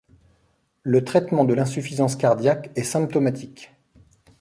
[0.81, 3.71] Le traitement de l'insuffisance cardiaque est symptomatique.